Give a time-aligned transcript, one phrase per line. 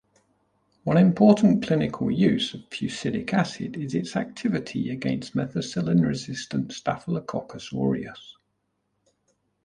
[0.83, 8.35] One important clinical use of fusidic acid is its activity against methicillin-resistant "Staphylococcus aureus".